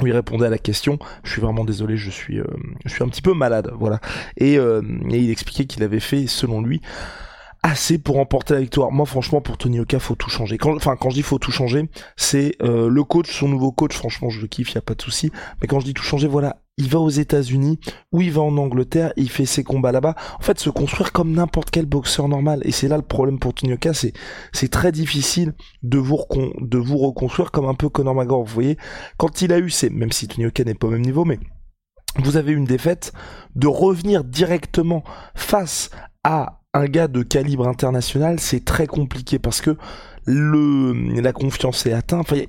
où 0.02 0.08
il 0.08 0.14
répondait 0.14 0.48
à 0.48 0.50
la 0.50 0.58
question. 0.58 0.98
Je 1.24 1.32
suis 1.32 1.42
vraiment 1.42 1.64
désolé, 1.64 1.96
je 1.96 2.10
suis, 2.10 2.40
euh, 2.40 2.46
je 2.86 2.90
suis 2.92 3.04
un 3.04 3.08
petit 3.08 3.22
peu 3.22 3.36
malade, 3.36 3.72
voilà. 3.78 4.00
Et, 4.38 4.58
euh, 4.58 4.82
et 5.12 5.20
il 5.20 5.30
expliquait 5.30 5.66
qu'il 5.66 5.84
avait 5.84 6.00
fait, 6.00 6.26
selon 6.26 6.60
lui, 6.60 6.82
assez 7.66 7.98
pour 7.98 8.18
remporter 8.18 8.54
la 8.54 8.62
victoire. 8.62 8.92
Moi, 8.92 9.08
franchement, 9.08 9.42
pour 9.42 9.58
Tony 9.58 9.80
Oka, 9.80 9.98
faut 9.98 10.14
tout 10.14 10.30
changer. 10.30 10.58
Enfin, 10.64 10.96
quand 10.96 11.10
je 11.10 11.16
dis 11.16 11.24
faut 11.24 11.40
tout 11.40 11.52
changer, 11.52 11.90
c'est 12.16 12.56
euh, 12.62 12.88
le 12.88 13.04
coach, 13.04 13.32
son 13.32 13.48
nouveau 13.48 13.72
coach. 13.72 13.96
Franchement, 13.96 14.30
je 14.30 14.40
le 14.40 14.46
kiffe, 14.46 14.76
y 14.76 14.78
a 14.78 14.82
pas 14.82 14.94
de 14.94 15.02
souci. 15.02 15.32
Mais 15.60 15.68
quand 15.68 15.80
je 15.80 15.86
dis 15.86 15.96
tout 15.96 16.04
changer, 16.04 16.28
voilà, 16.28 16.62
il 16.78 16.90
va 16.90 17.00
aux 17.00 17.10
États-Unis 17.10 17.80
ou 18.12 18.22
il 18.22 18.32
va 18.32 18.44
en 18.44 18.56
Angleterre, 18.58 19.14
il 19.18 19.32
fait 19.32 19.48
ses 19.48 19.64
combats 19.64 19.92
là-bas. 19.92 20.14
En 20.40 20.44
fait, 20.44 20.60
se 20.60 20.70
construire 20.70 21.12
comme 21.12 21.32
n'importe 21.32 21.72
quel 21.72 21.88
boxeur 21.88 22.28
normal. 22.28 22.62
Et 22.66 22.72
c'est 22.72 22.88
là 22.88 22.98
le 22.98 23.04
problème 23.04 23.40
pour 23.40 23.56
Tony 23.56 23.74
Oka, 23.74 23.96
c'est 23.96 24.14
c'est 24.54 24.70
très 24.70 24.92
difficile 24.92 25.56
de 25.82 25.98
vous 25.98 26.18
reconstruire 26.98 27.50
comme 27.50 27.66
un 27.66 27.74
peu 27.74 27.90
Conor 27.90 28.14
McGregor. 28.14 28.44
Vous 28.44 28.54
voyez, 28.54 28.78
quand 29.18 29.42
il 29.42 29.52
a 29.52 29.58
eu, 29.58 29.72
c'est 29.72 29.90
même 29.90 30.12
si 30.12 30.28
Tony 30.28 30.46
Oka 30.46 30.64
n'est 30.64 30.76
pas 30.76 30.86
au 30.86 30.92
même 30.92 31.02
niveau, 31.02 31.26
mais 31.26 31.40
vous 32.20 32.38
avez 32.38 32.52
une 32.52 32.66
défaite, 32.66 33.12
de 33.56 33.68
revenir 33.68 34.24
directement 34.24 35.04
face 35.34 35.90
à 36.24 36.62
un 36.76 36.86
gars 36.86 37.08
de 37.08 37.24
calibre 37.24 37.68
international, 37.68 38.40
c'est 38.40 38.66
très 38.66 38.86
compliqué 38.86 39.40
parce 39.40 39.62
que 39.62 39.78
le, 40.26 41.22
la 41.22 41.32
confiance 41.32 41.86
est 41.86 41.94
atteinte. 41.94 42.20
Enfin, 42.30 42.42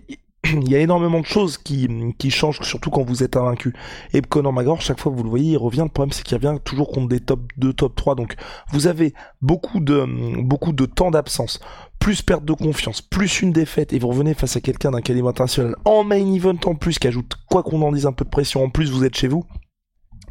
il 0.45 0.69
y 0.69 0.75
a 0.75 0.81
énormément 0.81 1.21
de 1.21 1.27
choses 1.27 1.59
qui, 1.59 1.89
qui 2.19 2.33
changent, 2.33 2.61
surtout 2.63 2.91
quand 2.91 3.05
vous 3.05 3.23
êtes 3.23 3.37
invaincu. 3.37 3.73
Et 4.13 4.23
Conor 4.23 4.53
McGregor, 4.53 4.81
chaque 4.81 4.99
fois 4.99 5.13
que 5.13 5.17
vous 5.17 5.23
le 5.23 5.31
voyez, 5.31 5.53
il 5.53 5.57
revient. 5.57 5.83
Le 5.83 5.91
problème, 5.91 6.13
c'est 6.13 6.25
qu'il 6.25 6.37
revient 6.37 6.59
toujours 6.65 6.91
contre 6.91 7.09
des 7.09 7.21
top 7.21 7.41
2, 7.57 7.73
top 7.73 7.95
3. 7.95 8.17
Donc, 8.17 8.35
vous 8.73 8.89
avez 8.89 9.15
beaucoup 9.43 9.79
de, 9.79 10.05
beaucoup 10.43 10.73
de 10.73 10.87
temps 10.87 11.13
d'absence, 11.13 11.61
plus 12.01 12.23
perte 12.23 12.45
de 12.45 12.53
confiance, 12.53 13.03
plus 13.03 13.43
une 13.43 13.53
défaite, 13.53 13.93
et 13.93 14.01
vous 14.01 14.09
revenez 14.09 14.35
face 14.35 14.57
à 14.57 14.61
quelqu'un 14.61 14.91
d'un 14.91 15.03
calibre 15.03 15.29
international 15.29 15.77
en 15.85 16.03
main 16.03 16.35
event 16.35 16.59
en 16.65 16.75
plus, 16.75 16.99
qui 16.99 17.07
ajoute, 17.07 17.35
quoi 17.49 17.63
qu'on 17.63 17.81
en 17.83 17.93
dise, 17.93 18.07
un 18.07 18.13
peu 18.13 18.25
de 18.25 18.31
pression 18.31 18.65
en 18.65 18.71
plus, 18.71 18.91
vous 18.91 19.05
êtes 19.05 19.17
chez 19.17 19.29
vous 19.29 19.45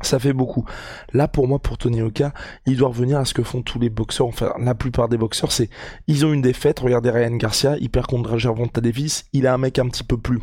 ça 0.02 0.20
fait 0.20 0.34
beaucoup. 0.34 0.66
Là, 1.14 1.28
pour 1.28 1.48
moi, 1.48 1.60
pour 1.60 1.78
Tony 1.78 2.02
Oka, 2.02 2.34
il 2.66 2.78
doit 2.78 2.90
revenir 2.90 3.20
à 3.20 3.26
ce 3.26 3.34
que 3.34 3.44
font 3.44 3.62
tous 3.62 3.80
les 3.80 3.90
boxeurs. 3.90 4.28
Enfin, 4.28 4.54
la 4.60 4.76
plupart 4.76 5.10
des 5.10 5.18
boxeurs, 5.18 5.52
c'est 5.52 5.70
ils 6.08 6.26
ont 6.26 6.34
une 6.34 6.42
défaite. 6.42 6.80
Regardez 6.80 7.10
Ryan 7.10 7.36
Garcia, 7.36 7.78
il 7.80 7.90
perd 7.90 8.08
contre 8.08 8.38
Gervonta 8.38 8.82
Davis. 8.82 9.26
Il 9.34 9.48
a 9.48 9.54
un 9.54 9.58
mec 9.58 9.80
un 9.80 9.88
petit 9.88 10.04
peu 10.04 10.18
plus 10.18 10.42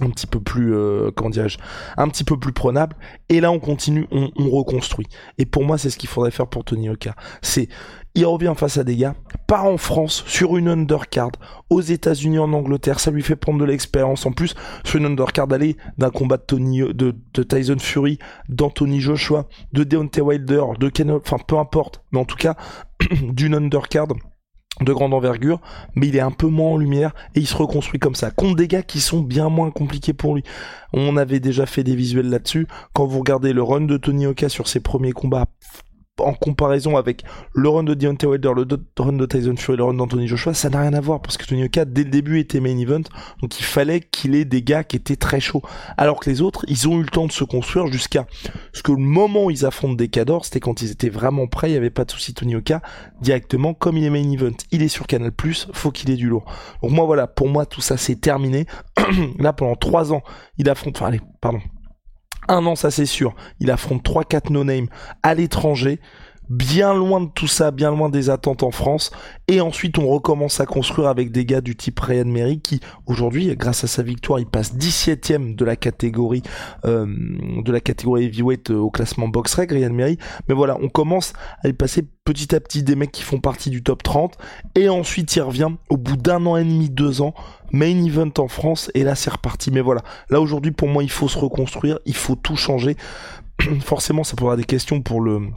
un 0.00 0.10
petit 0.10 0.26
peu 0.26 0.40
plus 0.40 0.74
euh, 0.74 1.10
comment 1.14 1.30
un 1.96 2.08
petit 2.08 2.24
peu 2.24 2.38
plus 2.38 2.52
prenable. 2.52 2.96
Et 3.28 3.40
là 3.40 3.50
on 3.50 3.58
continue 3.58 4.06
on, 4.10 4.30
on 4.36 4.50
reconstruit. 4.50 5.06
Et 5.38 5.46
pour 5.46 5.64
moi 5.64 5.78
c'est 5.78 5.90
ce 5.90 5.96
qu'il 5.96 6.08
faudrait 6.08 6.30
faire 6.30 6.46
pour 6.46 6.64
Tony 6.64 6.88
Oka 6.88 7.14
c'est 7.42 7.68
il 8.16 8.24
revient 8.24 8.54
face 8.56 8.78
à 8.78 8.84
des 8.84 8.96
gars, 8.96 9.14
part 9.46 9.66
en 9.66 9.76
France 9.76 10.24
sur 10.26 10.56
une 10.56 10.68
undercard, 10.68 11.32
aux 11.68 11.82
États-Unis, 11.82 12.38
en 12.38 12.50
Angleterre, 12.54 12.98
ça 12.98 13.10
lui 13.10 13.22
fait 13.22 13.36
prendre 13.36 13.58
de 13.58 13.64
l'expérience. 13.66 14.24
En 14.24 14.32
plus, 14.32 14.54
sur 14.84 14.98
une 14.98 15.04
undercard, 15.04 15.52
aller 15.52 15.76
d'un 15.98 16.08
combat 16.08 16.38
de, 16.38 16.92
de 16.92 17.42
Tyson 17.42 17.76
Fury, 17.78 18.18
d'Anthony 18.48 19.00
Joshua, 19.00 19.46
de 19.74 19.84
Deontay 19.84 20.22
Wilder, 20.22 20.64
de 20.80 20.88
Ken, 20.88 21.10
enfin 21.10 21.36
peu 21.46 21.58
importe, 21.58 22.02
mais 22.10 22.18
en 22.18 22.24
tout 22.24 22.36
cas 22.36 22.56
d'une 23.22 23.54
undercard 23.54 24.06
de 24.80 24.92
grande 24.92 25.14
envergure, 25.14 25.60
mais 25.94 26.08
il 26.08 26.16
est 26.16 26.20
un 26.20 26.30
peu 26.30 26.48
moins 26.48 26.72
en 26.72 26.76
lumière 26.76 27.14
et 27.34 27.40
il 27.40 27.46
se 27.46 27.56
reconstruit 27.56 27.98
comme 27.98 28.14
ça, 28.14 28.30
contre 28.30 28.56
des 28.56 28.68
gars 28.68 28.82
qui 28.82 29.00
sont 29.00 29.20
bien 29.20 29.48
moins 29.48 29.70
compliqués 29.70 30.12
pour 30.12 30.34
lui. 30.34 30.42
On 30.92 31.16
avait 31.16 31.40
déjà 31.40 31.66
fait 31.66 31.84
des 31.84 31.96
visuels 31.96 32.28
là-dessus. 32.28 32.66
Quand 32.92 33.06
vous 33.06 33.18
regardez 33.18 33.52
le 33.52 33.62
run 33.62 33.82
de 33.82 33.96
Tony 33.96 34.26
Oka 34.26 34.48
sur 34.48 34.68
ses 34.68 34.80
premiers 34.80 35.12
combats, 35.12 35.46
en 36.18 36.32
comparaison 36.34 36.96
avec 36.96 37.24
le 37.54 37.68
run 37.68 37.84
de 37.84 37.94
Deontay 37.94 38.26
Wilder, 38.26 38.52
le 38.56 38.66
run 38.98 39.12
de 39.12 39.26
Tyson 39.26 39.56
Fury, 39.56 39.76
le 39.76 39.84
run 39.84 39.94
d'Anthony 39.94 40.26
Joshua, 40.26 40.54
ça 40.54 40.70
n'a 40.70 40.80
rien 40.80 40.94
à 40.94 41.00
voir 41.00 41.20
parce 41.20 41.36
que 41.36 41.44
Tony 41.44 41.64
Oka 41.64 41.84
dès 41.84 42.04
le 42.04 42.10
début 42.10 42.38
était 42.38 42.60
main 42.60 42.76
event, 42.78 43.02
donc 43.40 43.58
il 43.58 43.64
fallait 43.64 44.00
qu'il 44.00 44.34
ait 44.34 44.44
des 44.44 44.62
gars 44.62 44.84
qui 44.84 44.96
étaient 44.96 45.16
très 45.16 45.40
chauds. 45.40 45.62
Alors 45.96 46.20
que 46.20 46.30
les 46.30 46.42
autres, 46.42 46.64
ils 46.68 46.88
ont 46.88 46.98
eu 46.98 47.02
le 47.02 47.08
temps 47.08 47.26
de 47.26 47.32
se 47.32 47.44
construire 47.44 47.86
jusqu'à 47.88 48.26
ce 48.72 48.82
que 48.82 48.92
le 48.92 48.98
moment 48.98 49.46
où 49.46 49.50
ils 49.50 49.64
affrontent 49.66 49.94
des 49.94 50.08
cadors, 50.08 50.44
c'était 50.44 50.60
quand 50.60 50.82
ils 50.82 50.90
étaient 50.90 51.08
vraiment 51.08 51.46
prêts, 51.46 51.68
il 51.68 51.72
n'y 51.72 51.78
avait 51.78 51.90
pas 51.90 52.04
de 52.04 52.10
souci 52.10 52.34
Tony 52.34 52.56
Oka 52.56 52.80
directement 53.20 53.74
comme 53.74 53.96
il 53.96 54.04
est 54.04 54.10
main 54.10 54.30
event, 54.30 54.56
il 54.70 54.82
est 54.82 54.88
sur 54.88 55.06
Canal+, 55.06 55.32
faut 55.72 55.90
qu'il 55.90 56.10
ait 56.10 56.16
du 56.16 56.28
lourd. 56.28 56.44
Donc 56.82 56.92
moi 56.92 57.04
voilà, 57.04 57.26
pour 57.26 57.48
moi 57.48 57.66
tout 57.66 57.80
ça 57.80 57.96
c'est 57.96 58.16
terminé. 58.16 58.66
Là 59.38 59.52
pendant 59.52 59.76
trois 59.76 60.12
ans, 60.12 60.22
il 60.58 60.68
affronte, 60.68 60.96
enfin 60.96 61.06
allez, 61.06 61.20
pardon, 61.40 61.60
un 62.48 62.64
an, 62.66 62.76
ça 62.76 62.90
c'est 62.90 63.06
sûr. 63.06 63.34
Il 63.60 63.70
affronte 63.70 64.04
3-4 64.04 64.52
no-name 64.52 64.88
à 65.22 65.34
l'étranger 65.34 66.00
bien 66.48 66.94
loin 66.94 67.20
de 67.20 67.28
tout 67.34 67.46
ça, 67.46 67.70
bien 67.70 67.90
loin 67.90 68.08
des 68.08 68.30
attentes 68.30 68.62
en 68.62 68.70
France. 68.70 69.10
Et 69.48 69.60
ensuite, 69.60 69.98
on 69.98 70.06
recommence 70.08 70.60
à 70.60 70.66
construire 70.66 71.08
avec 71.08 71.30
des 71.30 71.44
gars 71.44 71.60
du 71.60 71.76
type 71.76 71.98
Ryan 72.00 72.26
Mary 72.26 72.60
qui, 72.60 72.80
aujourd'hui, 73.06 73.54
grâce 73.56 73.84
à 73.84 73.86
sa 73.86 74.02
victoire, 74.02 74.38
il 74.38 74.46
passe 74.46 74.74
17ème 74.74 75.54
de 75.54 75.64
la 75.64 75.76
catégorie 75.76 76.42
euh, 76.84 77.06
de 77.06 77.72
la 77.72 77.80
catégorie 77.80 78.24
heavyweight 78.24 78.70
euh, 78.70 78.76
au 78.76 78.90
classement 78.90 79.28
box 79.28 79.54
reg, 79.54 79.70
Ryan 79.70 79.92
Mary. 79.92 80.18
Mais 80.48 80.54
voilà, 80.54 80.76
on 80.80 80.88
commence 80.88 81.32
à 81.62 81.68
y 81.68 81.72
passer 81.72 82.06
petit 82.24 82.54
à 82.54 82.60
petit 82.60 82.82
des 82.82 82.96
mecs 82.96 83.12
qui 83.12 83.22
font 83.22 83.38
partie 83.38 83.70
du 83.70 83.82
top 83.82 84.02
30. 84.02 84.36
Et 84.74 84.88
ensuite, 84.88 85.34
il 85.36 85.42
revient 85.42 85.70
au 85.88 85.96
bout 85.96 86.16
d'un 86.16 86.44
an 86.46 86.56
et 86.56 86.64
demi, 86.64 86.90
deux 86.90 87.22
ans, 87.22 87.34
main 87.72 88.04
event 88.04 88.32
en 88.38 88.48
France. 88.48 88.90
Et 88.94 89.04
là, 89.04 89.14
c'est 89.14 89.30
reparti. 89.30 89.70
Mais 89.70 89.80
voilà, 89.80 90.02
là 90.30 90.40
aujourd'hui, 90.40 90.72
pour 90.72 90.88
moi, 90.88 91.02
il 91.02 91.10
faut 91.10 91.28
se 91.28 91.38
reconstruire, 91.38 91.98
il 92.04 92.16
faut 92.16 92.36
tout 92.36 92.56
changer. 92.56 92.96
Forcément, 93.80 94.24
ça 94.24 94.36
posera 94.36 94.56
des 94.56 94.64
questions 94.64 95.00
pour 95.00 95.20
le 95.20 95.50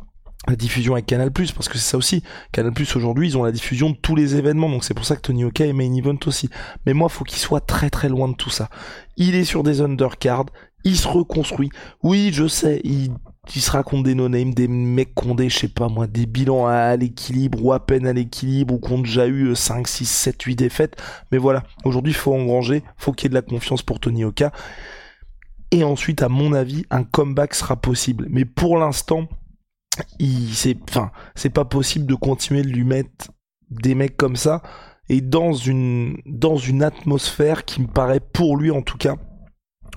la 0.47 0.55
diffusion 0.55 0.93
avec 0.93 1.05
Canal+, 1.05 1.31
parce 1.31 1.69
que 1.69 1.77
c'est 1.77 1.91
ça 1.91 1.97
aussi. 1.97 2.23
Canal+, 2.51 2.73
aujourd'hui, 2.95 3.27
ils 3.27 3.37
ont 3.37 3.43
la 3.43 3.51
diffusion 3.51 3.89
de 3.89 3.95
tous 3.95 4.15
les 4.15 4.35
événements, 4.35 4.69
donc 4.69 4.83
c'est 4.83 4.93
pour 4.93 5.05
ça 5.05 5.15
que 5.15 5.21
Tony 5.21 5.43
Oka 5.43 5.65
est 5.65 5.73
main 5.73 5.93
event 5.93 6.17
aussi. 6.25 6.49
Mais 6.85 6.93
moi, 6.93 7.09
faut 7.09 7.23
qu'il 7.23 7.39
soit 7.39 7.61
très 7.61 7.89
très 7.89 8.09
loin 8.09 8.27
de 8.27 8.35
tout 8.35 8.49
ça. 8.49 8.69
Il 9.17 9.35
est 9.35 9.43
sur 9.43 9.63
des 9.63 9.81
undercards, 9.81 10.45
il 10.85 10.95
se 10.95 11.07
reconstruit. 11.07 11.69
Oui, 12.03 12.31
je 12.33 12.47
sais, 12.47 12.81
il, 12.83 13.11
se 13.47 13.71
raconte 13.71 14.03
des 14.03 14.15
no-names, 14.15 14.53
des 14.53 14.67
mecs 14.67 15.13
qui 15.13 15.27
ont 15.27 15.35
des, 15.35 15.49
je 15.49 15.59
sais 15.59 15.67
pas 15.67 15.89
moi, 15.89 16.07
des 16.07 16.25
bilans 16.25 16.67
à, 16.67 16.95
l'équilibre, 16.95 17.63
ou 17.63 17.73
à 17.73 17.85
peine 17.85 18.07
à 18.07 18.13
l'équilibre, 18.13 18.73
ou 18.73 18.79
qui 18.79 18.93
ont 18.93 18.99
déjà 18.99 19.27
eu 19.27 19.55
5, 19.55 19.87
6, 19.87 20.05
7, 20.05 20.41
8 20.41 20.55
défaites. 20.55 20.95
Mais 21.31 21.37
voilà, 21.37 21.63
aujourd'hui, 21.83 22.13
faut 22.13 22.33
engranger, 22.33 22.83
faut 22.97 23.11
qu'il 23.11 23.25
y 23.25 23.27
ait 23.27 23.29
de 23.29 23.35
la 23.35 23.41
confiance 23.41 23.81
pour 23.81 23.99
Tony 23.99 24.23
Oka. 24.23 24.51
Et 25.71 25.83
ensuite, 25.83 26.23
à 26.23 26.29
mon 26.29 26.53
avis, 26.53 26.85
un 26.89 27.03
comeback 27.03 27.53
sera 27.53 27.75
possible. 27.75 28.25
Mais 28.29 28.45
pour 28.45 28.77
l'instant, 28.77 29.27
c'est 30.53 30.77
enfin 30.89 31.11
c'est 31.35 31.49
pas 31.49 31.65
possible 31.65 32.05
de 32.05 32.15
continuer 32.15 32.61
de 32.61 32.69
lui 32.69 32.83
mettre 32.83 33.31
des 33.69 33.95
mecs 33.95 34.17
comme 34.17 34.35
ça 34.35 34.61
et 35.09 35.21
dans 35.21 35.53
une 35.53 36.17
dans 36.25 36.57
une 36.57 36.83
atmosphère 36.83 37.65
qui 37.65 37.81
me 37.81 37.87
paraît 37.87 38.19
pour 38.19 38.57
lui 38.57 38.71
en 38.71 38.81
tout 38.81 38.97
cas 38.97 39.15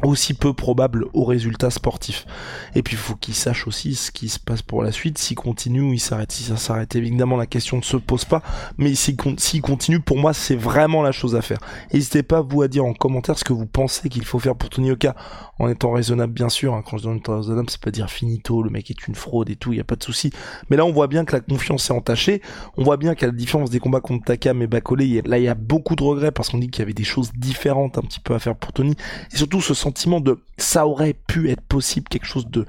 aussi 0.03 0.35
peu 0.35 0.53
probable 0.53 1.07
au 1.13 1.25
résultat 1.25 1.71
sportif. 1.71 2.27
Et 2.75 2.83
puis 2.83 2.95
il 2.95 2.99
faut 2.99 3.15
qu'il 3.15 3.35
sache 3.35 3.67
aussi 3.67 3.95
ce 3.95 4.11
qui 4.11 4.29
se 4.29 4.39
passe 4.39 4.63
pour 4.63 4.83
la 4.83 4.93
suite, 4.93 5.19
s'il 5.19 5.37
continue 5.37 5.83
ou 5.83 5.93
il 5.93 6.01
s'arrête. 6.01 6.33
Si 6.33 6.45
ça 6.45 6.57
s'arrête, 6.57 6.97
évidemment 6.97 7.37
la 7.37 7.47
question 7.47 7.77
ne 7.77 7.83
se 7.83 7.97
pose 7.97 8.25
pas, 8.25 8.43
mais 8.79 8.95
s'il 8.95 9.17
continue, 9.17 10.01
pour 10.01 10.17
moi 10.17 10.33
c'est 10.33 10.57
vraiment 10.57 11.03
la 11.03 11.13
chose 11.13 11.37
à 11.37 11.43
faire. 11.43 11.59
N'hésitez 11.93 12.23
pas 12.23 12.41
vous 12.41 12.63
à 12.63 12.69
dire 12.69 12.85
en 12.85 12.95
commentaire 12.95 13.39
ce 13.39 13.45
que 13.45 13.53
vous 13.53 13.67
pensez 13.67 14.09
qu'il 14.09 14.25
faut 14.25 14.39
faire 14.39 14.57
pour 14.57 14.71
Tony 14.71 14.91
Oka, 14.91 15.15
en 15.59 15.69
étant 15.69 15.93
raisonnable 15.93 16.33
bien 16.33 16.49
sûr. 16.49 16.75
Hein. 16.75 16.83
Quand 16.85 16.99
je 16.99 17.09
dis 17.09 17.23
raisonnable, 17.27 17.71
c'est 17.71 17.81
pas 17.81 17.91
dire 17.91 18.11
finito, 18.11 18.63
le 18.63 18.71
mec 18.71 18.91
est 18.91 19.07
une 19.07 19.15
fraude 19.15 19.51
et 19.51 19.57
tout, 19.57 19.73
il 19.73 19.77
y 19.77 19.81
a 19.81 19.85
pas 19.85 19.97
de 19.97 20.03
souci. 20.03 20.33
Mais 20.71 20.77
là 20.77 20.85
on 20.85 20.93
voit 20.93 21.07
bien 21.07 21.25
que 21.25 21.33
la 21.33 21.41
confiance 21.41 21.91
est 21.91 21.93
entachée, 21.93 22.43
on 22.77 22.83
voit 22.83 22.97
bien 22.97 23.15
qu'à 23.15 23.27
la 23.27 23.33
différence 23.33 23.71
des 23.71 23.79
combats 23.79 24.01
contre 24.01 24.25
Takam 24.25 24.63
et 24.63 24.67
Bakolé, 24.67 25.23
là 25.25 25.39
il 25.39 25.45
y 25.45 25.49
a 25.49 25.55
beaucoup 25.55 25.97
de 25.97 26.03
regrets 26.03 26.33
parce 26.33 26.49
qu'on 26.49 26.59
dit 26.59 26.69
qu'il 26.69 26.81
y 26.81 26.83
avait 26.83 26.93
des 26.93 27.05
choses 27.05 27.33
différentes 27.37 27.99
un 27.99 28.03
petit 28.03 28.21
peu 28.21 28.35
à 28.35 28.39
faire 28.39 28.57
pour 28.57 28.73
Tony, 28.73 28.97
et 29.33 29.37
surtout 29.37 29.61
ce 29.61 29.75
de 30.21 30.39
ça 30.57 30.87
aurait 30.87 31.15
pu 31.15 31.51
être 31.51 31.63
possible, 31.63 32.09
quelque 32.09 32.27
chose 32.27 32.47
de 32.49 32.67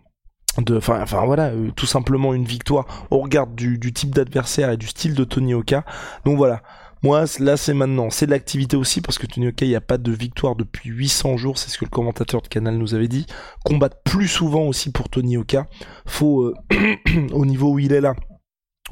de 0.57 0.77
enfin 0.77 1.01
enfin 1.01 1.25
voilà 1.25 1.47
euh, 1.47 1.71
tout 1.75 1.85
simplement 1.85 2.33
une 2.33 2.45
victoire 2.45 3.07
au 3.11 3.19
regard 3.19 3.47
du, 3.47 3.77
du 3.77 3.93
type 3.93 4.13
d'adversaire 4.13 4.71
et 4.71 4.77
du 4.77 4.87
style 4.87 5.13
de 5.13 5.23
Tony 5.23 5.53
Oka. 5.53 5.85
Donc 6.25 6.37
voilà. 6.37 6.61
Moi 7.03 7.25
là 7.39 7.57
c'est 7.57 7.75
maintenant. 7.75 8.09
C'est 8.09 8.25
de 8.25 8.31
l'activité 8.31 8.75
aussi 8.75 9.01
parce 9.01 9.19
que 9.19 9.27
Tony 9.27 9.49
Oka 9.49 9.65
il 9.65 9.69
n'y 9.69 9.75
a 9.75 9.81
pas 9.81 9.99
de 9.99 10.11
victoire 10.11 10.55
depuis 10.55 10.89
800 10.89 11.37
jours 11.37 11.57
c'est 11.57 11.69
ce 11.69 11.77
que 11.77 11.85
le 11.85 11.91
commentateur 11.91 12.41
de 12.41 12.47
Canal 12.47 12.77
nous 12.77 12.95
avait 12.95 13.07
dit. 13.07 13.27
Combattre 13.63 13.97
plus 14.03 14.27
souvent 14.27 14.63
aussi 14.63 14.91
pour 14.91 15.09
Tony 15.09 15.37
Oka. 15.37 15.67
Faut 16.05 16.43
euh, 16.43 16.55
au 17.33 17.45
niveau 17.45 17.73
où 17.73 17.79
il 17.79 17.93
est 17.93 18.01
là 18.01 18.15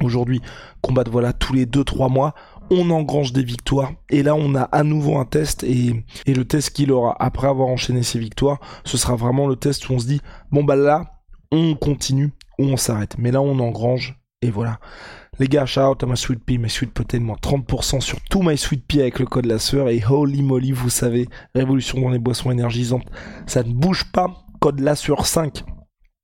aujourd'hui 0.04 0.42
combattre 0.82 1.10
voilà 1.10 1.32
tous 1.34 1.54
les 1.54 1.66
2-3 1.66 2.12
mois 2.12 2.36
on 2.70 2.90
engrange 2.90 3.34
des 3.34 3.44
victoires. 3.44 3.94
Et 4.10 4.24
là 4.24 4.36
on 4.36 4.56
a 4.56 4.64
à 4.64 4.84
nouveau 4.84 5.18
un 5.18 5.26
test 5.26 5.64
et, 5.64 6.04
le 6.28 6.46
test 6.46 6.72
qu'il 6.72 6.92
aura 6.92 7.16
après 7.20 7.48
avoir 7.48 7.68
enchaîné 7.68 8.04
ses 8.04 8.20
victoires 8.20 8.60
ce 8.84 8.98
sera 8.98 9.16
vraiment 9.16 9.48
le 9.48 9.56
test 9.56 9.90
où 9.90 9.94
on 9.94 10.00
se 10.00 10.08
dit 10.08 10.22
bon 10.52 10.64
bah 10.64 10.76
là 10.76 11.22
on 11.52 11.76
continue 11.76 12.32
ou 12.60 12.66
on 12.66 12.78
s'arrête. 12.78 13.16
Mais 13.18 13.32
là 13.32 13.42
on 13.42 13.60
engrange 13.60 14.20
et 14.42 14.52
voilà. 14.52 14.80
Les 15.38 15.48
gars 15.48 15.66
shout 15.66 15.82
out 15.82 16.04
à 16.04 16.06
ma 16.06 16.16
sweet 16.16 16.44
pea 16.44 16.58
my 16.58 16.70
sweet 16.70 16.94
protein 16.94 17.20
moins 17.20 17.38
30% 17.42 18.00
sur 18.00 18.22
tout 18.22 18.42
my 18.42 18.58
sweet 18.58 18.86
pea 18.88 19.02
avec 19.02 19.20
le 19.20 19.26
code 19.26 19.46
la 19.46 19.60
sueur. 19.60 19.90
Et 19.90 20.04
holy 20.08 20.42
moly 20.42 20.72
vous 20.72 20.90
savez 20.90 21.28
révolution 21.54 22.00
dans 22.00 22.10
les 22.10 22.20
boissons 22.20 22.52
énergisantes 22.52 23.08
ça 23.48 23.64
ne 23.64 23.74
bouge 23.74 24.06
pas. 24.12 24.42
Code 24.60 24.80
la 24.80 24.96
sueur 24.96 25.26
5 25.28 25.64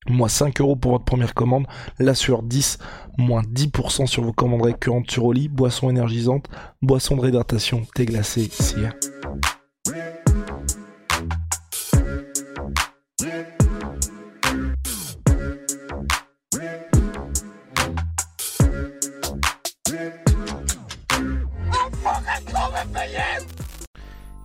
moins 0.07 0.27
5 0.27 0.61
euros 0.61 0.75
pour 0.75 0.91
votre 0.91 1.05
première 1.05 1.33
commande, 1.33 1.67
la 1.99 2.15
sur 2.15 2.43
10, 2.43 2.77
moins 3.17 3.43
10% 3.43 4.07
sur 4.07 4.23
vos 4.23 4.33
commandes 4.33 4.63
récurrentes 4.63 5.11
sur 5.11 5.25
Oli, 5.25 5.47
boisson 5.47 5.89
énergisante, 5.89 6.47
boisson 6.81 7.15
de 7.15 7.21
réhydratation, 7.21 7.85
thé 7.93 8.05
glacé, 8.05 8.49
cire. 8.51 8.93